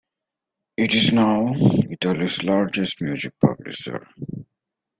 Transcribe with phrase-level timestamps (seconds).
[0.77, 1.53] It is now
[1.91, 4.07] Italy's largest music publisher.